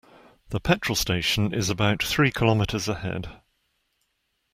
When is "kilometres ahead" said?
2.31-3.39